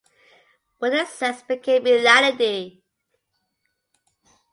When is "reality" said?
1.83-2.81